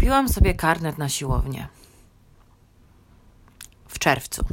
Kupiłam 0.00 0.28
sobie 0.28 0.54
karnet 0.54 0.98
na 0.98 1.08
siłownię. 1.08 1.68
W 3.88 3.98
czerwcu. 3.98 4.44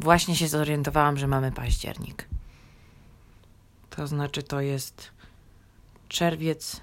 Właśnie 0.00 0.36
się 0.36 0.48
zorientowałam, 0.48 1.16
że 1.16 1.26
mamy 1.26 1.52
październik. 1.52 2.28
To 3.90 4.06
znaczy, 4.06 4.42
to 4.42 4.60
jest 4.60 5.10
czerwiec, 6.08 6.80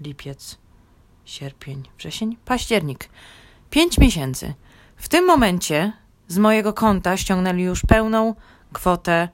lipiec, 0.00 0.58
sierpień, 1.24 1.82
wrzesień, 1.98 2.36
październik. 2.44 3.08
Pięć 3.70 3.98
miesięcy. 3.98 4.54
W 4.96 5.08
tym 5.08 5.26
momencie 5.26 5.92
z 6.28 6.38
mojego 6.38 6.72
konta 6.72 7.16
ściągnęli 7.16 7.62
już 7.62 7.82
pełną 7.88 8.34
kwotę, 8.72 9.28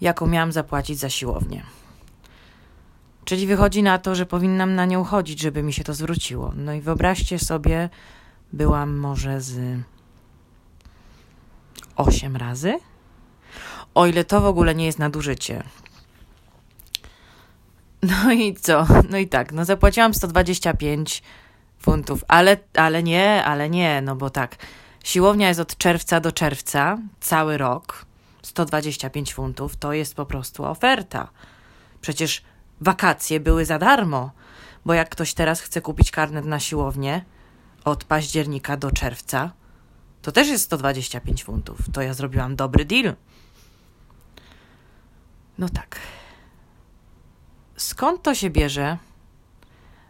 jaką 0.00 0.26
miałam 0.26 0.52
zapłacić 0.52 0.98
za 0.98 1.10
siłownię. 1.10 1.79
Czyli 3.30 3.46
wychodzi 3.46 3.82
na 3.82 3.98
to, 3.98 4.14
że 4.14 4.26
powinnam 4.26 4.74
na 4.74 4.86
nią 4.86 5.04
chodzić, 5.04 5.40
żeby 5.40 5.62
mi 5.62 5.72
się 5.72 5.84
to 5.84 5.94
zwróciło. 5.94 6.52
No 6.56 6.72
i 6.72 6.80
wyobraźcie 6.80 7.38
sobie, 7.38 7.88
byłam 8.52 8.96
może 8.96 9.40
z 9.40 9.80
osiem 11.96 12.36
razy. 12.36 12.78
O 13.94 14.06
ile 14.06 14.24
to 14.24 14.40
w 14.40 14.44
ogóle 14.44 14.74
nie 14.74 14.86
jest 14.86 14.98
nadużycie. 14.98 15.62
No 18.02 18.32
i 18.32 18.54
co? 18.54 18.86
No 19.10 19.18
i 19.18 19.28
tak, 19.28 19.52
no 19.52 19.64
zapłaciłam 19.64 20.14
125 20.14 21.22
funtów, 21.78 22.24
ale, 22.28 22.56
ale 22.74 23.02
nie, 23.02 23.44
ale 23.44 23.70
nie, 23.70 24.02
no 24.02 24.16
bo 24.16 24.30
tak. 24.30 24.56
Siłownia 25.04 25.48
jest 25.48 25.60
od 25.60 25.76
czerwca 25.76 26.20
do 26.20 26.32
czerwca, 26.32 26.98
cały 27.20 27.58
rok. 27.58 28.06
125 28.42 29.34
funtów 29.34 29.76
to 29.76 29.92
jest 29.92 30.14
po 30.14 30.26
prostu 30.26 30.64
oferta. 30.64 31.28
Przecież 32.00 32.49
wakacje 32.80 33.40
były 33.40 33.64
za 33.64 33.78
darmo, 33.78 34.30
bo 34.84 34.94
jak 34.94 35.08
ktoś 35.08 35.34
teraz 35.34 35.60
chce 35.60 35.80
kupić 35.80 36.10
karnet 36.10 36.44
na 36.44 36.60
siłownię 36.60 37.24
od 37.84 38.04
października 38.04 38.76
do 38.76 38.90
czerwca, 38.90 39.52
to 40.22 40.32
też 40.32 40.48
jest 40.48 40.64
125 40.64 41.44
funtów. 41.44 41.78
To 41.92 42.02
ja 42.02 42.14
zrobiłam 42.14 42.56
dobry 42.56 42.84
deal. 42.84 43.14
No 45.58 45.68
tak. 45.68 45.98
Skąd 47.76 48.22
to 48.22 48.34
się 48.34 48.50
bierze, 48.50 48.98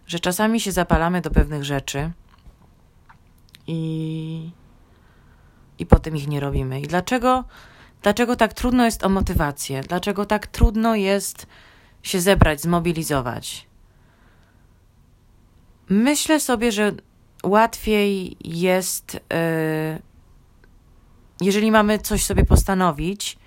że 0.06 0.20
czasami 0.20 0.60
się 0.60 0.72
zapalamy 0.72 1.20
do 1.20 1.30
pewnych 1.30 1.64
rzeczy 1.64 2.10
i, 3.66 4.50
i 5.78 5.86
potem 5.86 6.16
ich 6.16 6.28
nie 6.28 6.40
robimy? 6.40 6.80
I 6.80 6.86
dlaczego, 6.86 7.44
dlaczego 8.02 8.36
tak 8.36 8.54
trudno 8.54 8.84
jest 8.84 9.04
o 9.04 9.08
motywację? 9.08 9.80
Dlaczego 9.80 10.26
tak 10.26 10.46
trudno 10.46 10.94
jest 10.94 11.46
się 12.02 12.20
zebrać, 12.20 12.60
zmobilizować? 12.60 13.66
Myślę 15.88 16.40
sobie, 16.40 16.72
że 16.72 16.92
łatwiej 17.42 18.36
jest, 18.44 19.14
yy, 19.14 20.02
jeżeli 21.40 21.70
mamy 21.70 21.98
coś 21.98 22.24
sobie 22.24 22.44
postanowić 22.44 23.38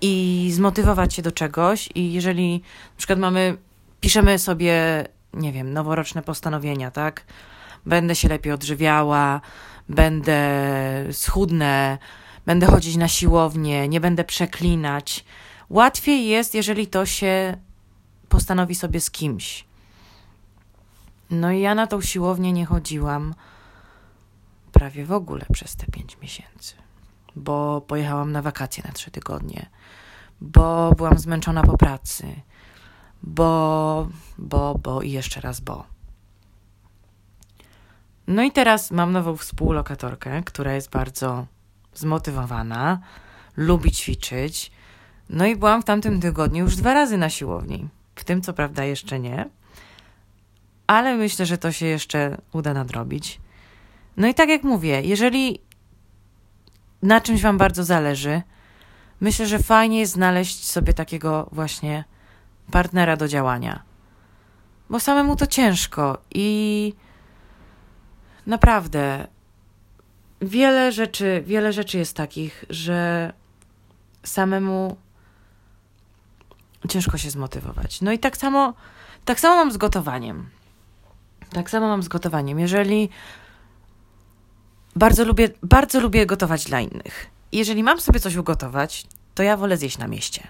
i 0.00 0.48
zmotywować 0.52 1.14
się 1.14 1.22
do 1.22 1.32
czegoś, 1.32 1.88
i 1.94 2.12
jeżeli 2.12 2.58
na 2.90 2.96
przykład 2.96 3.18
mamy, 3.18 3.56
piszemy 4.00 4.38
sobie, 4.38 5.06
nie 5.34 5.52
wiem, 5.52 5.72
noworoczne 5.72 6.22
postanowienia, 6.22 6.90
tak? 6.90 7.24
Będę 7.86 8.14
się 8.14 8.28
lepiej 8.28 8.52
odżywiała, 8.52 9.40
będę 9.88 10.38
schudnę, 11.12 11.98
będę 12.46 12.66
chodzić 12.66 12.96
na 12.96 13.08
siłownię, 13.08 13.88
nie 13.88 14.00
będę 14.00 14.24
przeklinać. 14.24 15.24
Łatwiej 15.70 16.26
jest, 16.26 16.54
jeżeli 16.54 16.86
to 16.86 17.06
się 17.06 17.56
postanowi 18.28 18.74
sobie 18.74 19.00
z 19.00 19.10
kimś. 19.10 19.64
No 21.30 21.50
i 21.50 21.60
ja 21.60 21.74
na 21.74 21.86
tą 21.86 22.00
siłownię 22.00 22.52
nie 22.52 22.66
chodziłam 22.66 23.34
prawie 24.72 25.04
w 25.04 25.12
ogóle 25.12 25.46
przez 25.52 25.76
te 25.76 25.86
pięć 25.86 26.18
miesięcy, 26.22 26.74
bo 27.36 27.80
pojechałam 27.80 28.32
na 28.32 28.42
wakacje 28.42 28.84
na 28.86 28.92
trzy 28.92 29.10
tygodnie, 29.10 29.66
bo 30.40 30.92
byłam 30.92 31.18
zmęczona 31.18 31.62
po 31.62 31.78
pracy, 31.78 32.26
bo, 33.22 34.08
bo, 34.38 34.74
bo 34.74 35.02
i 35.02 35.10
jeszcze 35.10 35.40
raz 35.40 35.60
bo. 35.60 35.86
No 38.26 38.42
i 38.42 38.52
teraz 38.52 38.90
mam 38.90 39.12
nową 39.12 39.36
współlokatorkę, 39.36 40.42
która 40.42 40.72
jest 40.72 40.90
bardzo 40.90 41.46
zmotywowana, 41.94 42.98
lubi 43.56 43.92
ćwiczyć. 43.92 44.72
No 45.30 45.46
i 45.46 45.56
byłam 45.56 45.82
w 45.82 45.84
tamtym 45.84 46.20
tygodniu 46.20 46.64
już 46.64 46.76
dwa 46.76 46.94
razy 46.94 47.16
na 47.16 47.30
siłowni. 47.30 47.88
W 48.14 48.24
tym 48.24 48.42
co 48.42 48.52
prawda 48.52 48.84
jeszcze 48.84 49.20
nie, 49.20 49.48
ale 50.86 51.16
myślę, 51.16 51.46
że 51.46 51.58
to 51.58 51.72
się 51.72 51.86
jeszcze 51.86 52.38
uda 52.52 52.74
nadrobić. 52.74 53.40
No 54.16 54.28
i 54.28 54.34
tak 54.34 54.48
jak 54.48 54.62
mówię, 54.62 55.02
jeżeli 55.02 55.58
na 57.02 57.20
czymś 57.20 57.42
Wam 57.42 57.58
bardzo 57.58 57.84
zależy, 57.84 58.42
myślę, 59.20 59.46
że 59.46 59.58
fajnie 59.58 60.00
jest 60.00 60.12
znaleźć 60.12 60.70
sobie 60.70 60.94
takiego 60.94 61.48
właśnie 61.52 62.04
partnera 62.70 63.16
do 63.16 63.28
działania. 63.28 63.82
Bo 64.90 65.00
samemu 65.00 65.36
to 65.36 65.46
ciężko 65.46 66.18
i 66.34 66.94
naprawdę 68.46 69.26
wiele 70.40 70.92
rzeczy, 70.92 71.42
wiele 71.46 71.72
rzeczy 71.72 71.98
jest 71.98 72.16
takich, 72.16 72.64
że 72.70 73.32
samemu 74.24 74.96
ciężko 76.88 77.18
się 77.18 77.30
zmotywować. 77.30 78.00
No 78.00 78.12
i 78.12 78.18
tak 78.18 78.36
samo, 78.36 78.74
tak 79.24 79.40
samo 79.40 79.56
mam 79.56 79.72
z 79.72 79.76
gotowaniem. 79.76 80.48
Tak 81.52 81.70
samo 81.70 81.88
mam 81.88 82.02
z 82.02 82.08
gotowaniem. 82.08 82.58
Jeżeli 82.58 83.08
bardzo 84.96 85.24
lubię, 85.24 85.48
bardzo 85.62 86.00
lubię 86.00 86.26
gotować 86.26 86.64
dla 86.64 86.80
innych. 86.80 87.26
Jeżeli 87.52 87.82
mam 87.82 88.00
sobie 88.00 88.20
coś 88.20 88.36
ugotować, 88.36 89.04
to 89.34 89.42
ja 89.42 89.56
wolę 89.56 89.76
zjeść 89.76 89.98
na 89.98 90.08
mieście. 90.08 90.48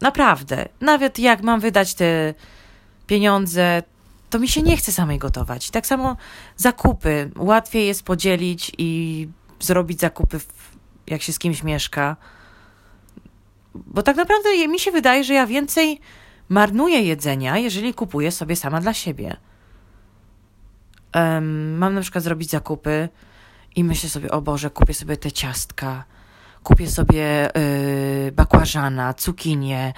Naprawdę. 0.00 0.68
Nawet 0.80 1.18
jak 1.18 1.42
mam 1.42 1.60
wydać 1.60 1.94
te 1.94 2.34
pieniądze, 3.06 3.82
to 4.30 4.38
mi 4.38 4.48
się 4.48 4.62
nie 4.62 4.76
chce 4.76 4.92
samej 4.92 5.18
gotować. 5.18 5.70
Tak 5.70 5.86
samo 5.86 6.16
zakupy. 6.56 7.30
Łatwiej 7.36 7.86
jest 7.86 8.02
podzielić 8.02 8.72
i 8.78 9.28
zrobić 9.60 10.00
zakupy, 10.00 10.40
jak 11.06 11.22
się 11.22 11.32
z 11.32 11.38
kimś 11.38 11.62
mieszka. 11.62 12.16
Bo 13.86 14.02
tak 14.02 14.16
naprawdę 14.16 14.68
mi 14.68 14.78
się 14.78 14.90
wydaje, 14.90 15.24
że 15.24 15.34
ja 15.34 15.46
więcej 15.46 16.00
marnuję 16.48 17.02
jedzenia, 17.02 17.58
jeżeli 17.58 17.94
kupuję 17.94 18.32
sobie 18.32 18.56
sama 18.56 18.80
dla 18.80 18.94
siebie. 18.94 19.36
Um, 21.14 21.78
mam 21.78 21.94
na 21.94 22.00
przykład 22.00 22.24
zrobić 22.24 22.50
zakupy 22.50 23.08
i 23.76 23.84
myślę 23.84 24.08
sobie, 24.08 24.30
o 24.30 24.42
Boże, 24.42 24.70
kupię 24.70 24.94
sobie 24.94 25.16
te 25.16 25.32
ciastka, 25.32 26.04
kupię 26.62 26.90
sobie 26.90 27.50
yy, 28.24 28.32
bakłażana, 28.32 29.14
cukinię, 29.14 29.92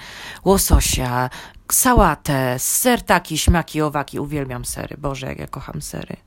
łososia, 0.45 1.29
sałatę, 1.71 2.59
ser 2.59 3.01
taki, 3.01 3.37
śmaki, 3.37 3.81
owaki. 3.81 4.19
Uwielbiam 4.19 4.65
sery. 4.65 4.97
Boże, 4.97 5.27
jak 5.27 5.39
ja 5.39 5.47
kocham 5.47 5.81
sery. 5.81 6.17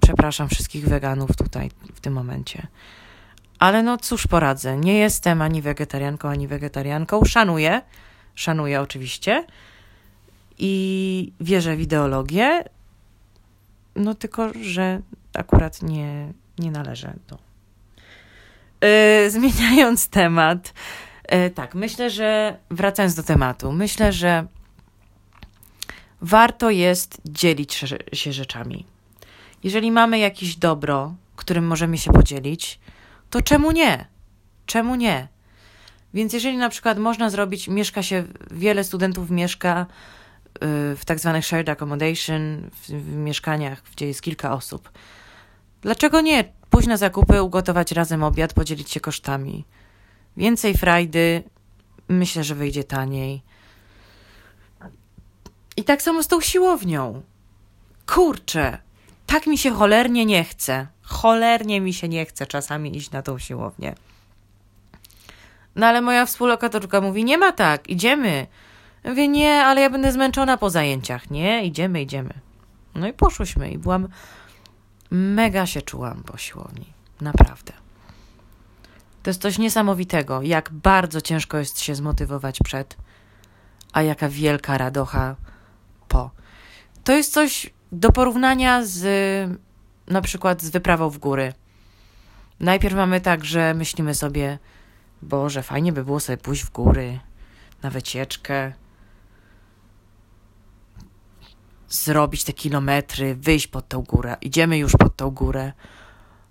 Przepraszam 0.00 0.48
wszystkich 0.48 0.88
weganów 0.88 1.36
tutaj 1.36 1.70
w 1.94 2.00
tym 2.00 2.12
momencie. 2.12 2.66
Ale 3.62 3.82
no 3.82 3.98
cóż 3.98 4.26
poradzę, 4.26 4.76
nie 4.76 4.94
jestem 4.94 5.42
ani 5.42 5.62
wegetarianką, 5.62 6.28
ani 6.28 6.48
wegetarianką. 6.48 7.24
Szanuję, 7.24 7.82
szanuję 8.34 8.80
oczywiście 8.80 9.46
i 10.58 11.32
wierzę 11.40 11.76
w 11.76 11.80
ideologię, 11.80 12.64
no 13.96 14.14
tylko, 14.14 14.52
że 14.62 15.00
akurat 15.34 15.82
nie, 15.82 16.32
nie 16.58 16.70
należę 16.70 17.14
do. 17.28 17.38
Yy, 18.88 19.30
zmieniając 19.30 20.08
temat, 20.08 20.74
yy, 21.32 21.50
tak, 21.50 21.74
myślę, 21.74 22.10
że 22.10 22.56
wracając 22.70 23.14
do 23.14 23.22
tematu, 23.22 23.72
myślę, 23.72 24.12
że 24.12 24.46
warto 26.20 26.70
jest 26.70 27.20
dzielić 27.24 27.84
się 28.12 28.32
rzeczami. 28.32 28.86
Jeżeli 29.64 29.90
mamy 29.90 30.18
jakieś 30.18 30.56
dobro, 30.56 31.14
którym 31.36 31.66
możemy 31.66 31.98
się 31.98 32.12
podzielić, 32.12 32.80
to 33.32 33.42
czemu 33.42 33.70
nie? 33.70 34.06
Czemu 34.66 34.94
nie? 34.94 35.28
Więc 36.14 36.32
jeżeli 36.32 36.56
na 36.56 36.68
przykład 36.68 36.98
można 36.98 37.30
zrobić, 37.30 37.68
mieszka 37.68 38.02
się, 38.02 38.24
wiele 38.50 38.84
studentów 38.84 39.30
mieszka 39.30 39.86
y, 40.54 40.96
w 40.96 41.04
tak 41.06 41.18
zwanych 41.18 41.46
shared 41.46 41.68
accommodation, 41.68 42.70
w, 42.70 42.88
w 42.88 43.16
mieszkaniach, 43.16 43.82
gdzie 43.92 44.06
jest 44.06 44.22
kilka 44.22 44.52
osób. 44.52 44.90
Dlaczego 45.82 46.20
nie 46.20 46.44
pójść 46.70 46.88
na 46.88 46.96
zakupy, 46.96 47.42
ugotować 47.42 47.92
razem 47.92 48.22
obiad, 48.22 48.54
podzielić 48.54 48.90
się 48.90 49.00
kosztami? 49.00 49.64
Więcej 50.36 50.76
frajdy, 50.76 51.42
myślę, 52.08 52.44
że 52.44 52.54
wyjdzie 52.54 52.84
taniej. 52.84 53.42
I 55.76 55.84
tak 55.84 56.02
samo 56.02 56.22
z 56.22 56.28
tą 56.28 56.40
siłownią. 56.40 57.22
Kurczę, 58.06 58.78
tak 59.26 59.46
mi 59.46 59.58
się 59.58 59.70
cholernie 59.70 60.24
nie 60.24 60.44
chce. 60.44 60.86
Cholernie 61.12 61.80
mi 61.80 61.94
się 61.94 62.08
nie 62.08 62.26
chce 62.26 62.46
czasami 62.46 62.96
iść 62.96 63.10
na 63.10 63.22
tą 63.22 63.38
siłownię. 63.38 63.94
No 65.76 65.86
ale 65.86 66.00
moja 66.00 66.26
współlokatorka 66.26 67.00
mówi: 67.00 67.24
Nie 67.24 67.38
ma 67.38 67.52
tak, 67.52 67.88
idziemy. 67.88 68.46
Mówię, 69.04 69.28
nie, 69.28 69.64
ale 69.64 69.80
ja 69.80 69.90
będę 69.90 70.12
zmęczona 70.12 70.56
po 70.56 70.70
zajęciach. 70.70 71.30
Nie, 71.30 71.64
idziemy, 71.64 72.02
idziemy. 72.02 72.34
No 72.94 73.08
i 73.08 73.12
poszłyśmy 73.12 73.70
i 73.70 73.78
byłam, 73.78 74.08
mega 75.10 75.66
się 75.66 75.82
czułam 75.82 76.22
po 76.22 76.36
siłowni. 76.36 76.92
Naprawdę. 77.20 77.72
To 79.22 79.30
jest 79.30 79.42
coś 79.42 79.58
niesamowitego, 79.58 80.42
jak 80.42 80.70
bardzo 80.72 81.20
ciężko 81.20 81.58
jest 81.58 81.80
się 81.80 81.94
zmotywować 81.94 82.58
przed, 82.64 82.96
a 83.92 84.02
jaka 84.02 84.28
wielka 84.28 84.78
radocha 84.78 85.36
po. 86.08 86.30
To 87.04 87.12
jest 87.12 87.32
coś 87.32 87.70
do 87.92 88.12
porównania 88.12 88.84
z 88.84 89.02
na 90.12 90.20
przykład 90.20 90.62
z 90.62 90.70
wyprawą 90.70 91.10
w 91.10 91.18
góry. 91.18 91.52
Najpierw 92.60 92.94
mamy 92.94 93.20
tak, 93.20 93.44
że 93.44 93.74
myślimy 93.74 94.14
sobie, 94.14 94.58
Boże, 95.22 95.62
fajnie 95.62 95.92
by 95.92 96.04
było 96.04 96.20
sobie 96.20 96.36
pójść 96.36 96.62
w 96.62 96.70
góry, 96.70 97.20
na 97.82 97.90
wycieczkę, 97.90 98.72
zrobić 101.88 102.44
te 102.44 102.52
kilometry, 102.52 103.34
wyjść 103.34 103.66
pod 103.66 103.88
tą 103.88 104.02
górę. 104.02 104.36
Idziemy 104.40 104.78
już 104.78 104.92
pod 104.92 105.16
tą 105.16 105.30
górę. 105.30 105.72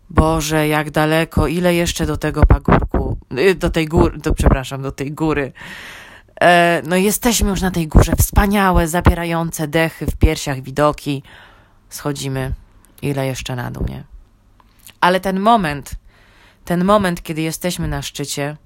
Boże, 0.09 0.67
jak 0.67 0.91
daleko, 0.91 1.47
ile 1.47 1.75
jeszcze 1.75 2.05
do 2.05 2.17
tego 2.17 2.45
pagórku, 2.45 3.17
y, 3.39 3.55
do 3.55 3.69
tej 3.69 3.87
góry, 3.87 4.17
do, 4.17 4.33
przepraszam, 4.33 4.81
do 4.81 4.91
tej 4.91 5.11
góry. 5.11 5.53
E, 6.41 6.81
no 6.85 6.95
jesteśmy 6.95 7.49
już 7.49 7.61
na 7.61 7.71
tej 7.71 7.87
górze, 7.87 8.13
wspaniałe, 8.15 8.87
zapierające 8.87 9.67
dechy 9.67 10.05
w 10.05 10.15
piersiach 10.15 10.61
widoki. 10.61 11.23
Schodzimy, 11.89 12.53
ile 13.01 13.27
jeszcze 13.27 13.55
na 13.55 13.71
dół, 13.71 13.85
nie? 13.87 14.03
Ale 15.01 15.19
ten 15.19 15.39
moment, 15.39 15.95
ten 16.65 16.83
moment, 16.85 17.23
kiedy 17.23 17.41
jesteśmy 17.41 17.87
na 17.87 18.01
szczycie, 18.01 18.57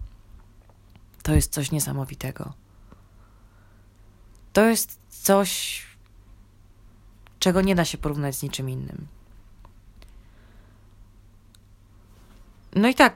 to 1.24 1.36
jest 1.36 1.54
coś 1.54 1.72
niesamowitego. 1.72 2.54
To 4.54 4.66
jest 4.66 5.00
coś, 5.10 5.82
czego 7.40 7.62
nie 7.62 7.76
da 7.76 7.86
się 7.86 7.98
porównać 7.98 8.36
z 8.36 8.44
niczym 8.44 8.70
innym. 8.70 9.08
No 12.76 12.88
i 12.88 12.96
tak 12.96 13.16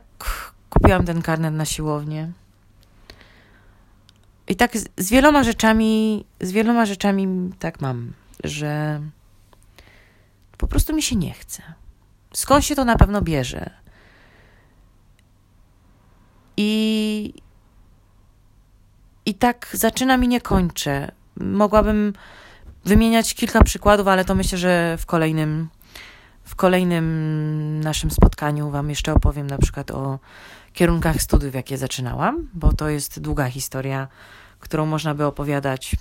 kupiłam 0.70 1.06
ten 1.06 1.22
karnet 1.22 1.54
na 1.54 1.66
siłownię. 1.66 2.32
I 4.48 4.56
tak 4.56 4.78
z, 4.78 4.88
z, 4.98 5.10
wieloma 5.10 5.44
rzeczami, 5.44 6.26
z 6.42 6.52
wieloma 6.52 6.86
rzeczami 6.86 7.52
tak 7.60 7.82
mam, 7.82 8.14
że 8.44 9.02
po 10.60 10.68
prostu 10.68 10.96
mi 10.96 11.02
się 11.02 11.16
nie 11.16 11.34
chce. 11.34 11.64
Skąd 12.34 12.66
się 12.66 12.76
to 12.76 12.86
na 12.86 12.96
pewno 12.96 13.22
bierze? 13.22 13.70
I, 16.58 17.34
i 19.26 19.34
tak 19.34 19.70
zaczynam 19.74 20.24
i 20.24 20.28
nie 20.28 20.42
kończę. 20.42 21.12
Mogłabym 21.36 22.14
wymieniać 22.86 23.36
kilka 23.36 23.64
przykładów, 23.64 24.08
ale 24.08 24.26
to 24.26 24.36
myślę, 24.36 24.58
że 24.58 24.98
w 25.00 25.06
kolejnym, 25.06 25.70
w 26.44 26.56
kolejnym 26.56 27.80
naszym 27.80 28.12
spotkaniu 28.12 28.72
Wam 28.72 28.90
jeszcze 28.90 29.14
opowiem 29.14 29.48
na 29.48 29.58
przykład 29.58 29.92
o 29.92 30.20
kierunkach 30.74 31.22
studiów, 31.22 31.56
jakie 31.56 31.78
zaczynałam, 31.78 32.50
bo 32.54 32.74
to 32.74 32.90
jest 32.90 33.20
długa 33.20 33.50
historia, 33.50 34.08
którą 34.60 34.86
można 34.86 35.16
by 35.16 35.26
opowiadać 35.26 35.96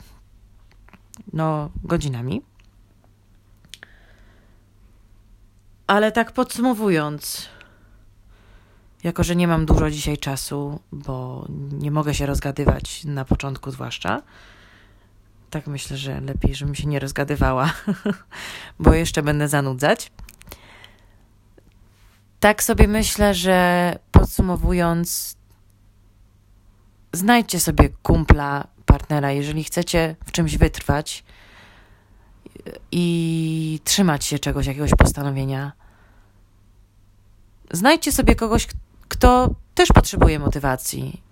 no, 1.33 1.71
godzinami. 1.85 2.43
Ale 5.89 6.13
tak 6.13 6.33
podsumowując, 6.33 7.49
jako 9.05 9.25
że 9.25 9.37
nie 9.37 9.49
mam 9.49 9.67
dużo 9.67 9.91
dzisiaj 9.91 10.19
czasu, 10.19 10.81
bo 10.93 11.47
nie 11.73 11.91
mogę 11.91 12.15
się 12.15 12.27
rozgadywać 12.27 13.05
na 13.05 13.25
początku, 13.25 13.71
zwłaszcza, 13.71 14.23
tak 15.51 15.67
myślę, 15.67 15.97
że 15.97 16.21
lepiej, 16.21 16.55
żebym 16.55 16.75
się 16.75 16.87
nie 16.87 16.99
rozgadywała, 16.99 17.73
bo 18.81 18.95
jeszcze 18.95 19.23
będę 19.23 19.49
zanudzać. 19.49 20.13
Tak 22.41 22.63
sobie 22.63 22.89
myślę, 22.89 23.35
że 23.35 23.99
podsumowując, 24.11 25.37
znajdźcie 27.13 27.61
sobie 27.61 27.89
kumpla, 27.89 28.67
partnera, 28.87 29.33
jeżeli 29.33 29.65
chcecie 29.65 30.17
w 30.25 30.33
czymś 30.33 30.57
wytrwać 30.57 31.25
i 32.93 33.81
trzymać 33.85 34.25
się 34.25 34.39
czegoś, 34.39 34.67
jakiegoś 34.67 34.91
postanowienia. 34.91 35.78
Znajdźcie 37.71 38.13
sobie 38.13 38.35
kogoś, 38.35 38.69
kto 39.09 39.55
też 39.75 39.89
potrzebuje 39.89 40.39
motywacji. 40.39 41.23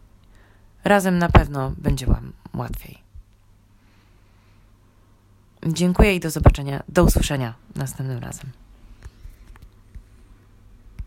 Razem 0.84 1.18
na 1.18 1.28
pewno 1.28 1.72
będzie 1.78 2.06
Wam 2.06 2.32
łatwiej. 2.54 2.98
Dziękuję 5.66 6.14
i 6.14 6.20
do 6.20 6.30
zobaczenia, 6.30 6.82
do 6.88 7.04
usłyszenia 7.04 7.54
następnym 7.76 8.18
razem. 8.18 8.50